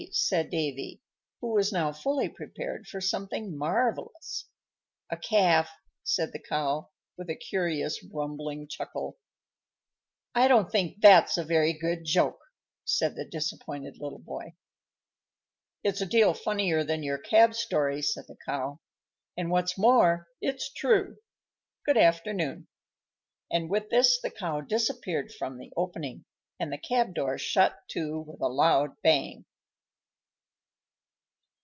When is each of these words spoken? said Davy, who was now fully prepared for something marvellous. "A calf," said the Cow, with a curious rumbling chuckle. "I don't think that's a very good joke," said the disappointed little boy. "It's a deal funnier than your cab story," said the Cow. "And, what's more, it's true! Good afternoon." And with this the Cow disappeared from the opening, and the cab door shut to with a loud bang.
said 0.11 0.49
Davy, 0.49 0.99
who 1.41 1.53
was 1.53 1.71
now 1.71 1.93
fully 1.93 2.27
prepared 2.27 2.87
for 2.87 2.99
something 2.99 3.55
marvellous. 3.55 4.47
"A 5.11 5.15
calf," 5.15 5.69
said 6.03 6.31
the 6.33 6.39
Cow, 6.41 6.89
with 7.17 7.29
a 7.29 7.35
curious 7.35 8.03
rumbling 8.11 8.67
chuckle. 8.67 9.19
"I 10.33 10.47
don't 10.47 10.71
think 10.71 11.01
that's 11.01 11.37
a 11.37 11.43
very 11.45 11.71
good 11.73 12.03
joke," 12.03 12.39
said 12.83 13.15
the 13.15 13.25
disappointed 13.25 13.99
little 13.99 14.17
boy. 14.19 14.55
"It's 15.83 16.01
a 16.01 16.07
deal 16.07 16.33
funnier 16.33 16.83
than 16.83 17.03
your 17.03 17.19
cab 17.19 17.53
story," 17.53 18.01
said 18.01 18.25
the 18.27 18.37
Cow. 18.43 18.79
"And, 19.37 19.51
what's 19.51 19.77
more, 19.77 20.27
it's 20.41 20.73
true! 20.73 21.17
Good 21.85 21.97
afternoon." 21.97 22.67
And 23.51 23.69
with 23.69 23.91
this 23.91 24.19
the 24.19 24.31
Cow 24.31 24.61
disappeared 24.61 25.31
from 25.31 25.59
the 25.59 25.71
opening, 25.77 26.25
and 26.59 26.73
the 26.73 26.79
cab 26.79 27.13
door 27.13 27.37
shut 27.37 27.75
to 27.89 28.19
with 28.21 28.41
a 28.41 28.47
loud 28.47 28.99
bang. 29.03 29.45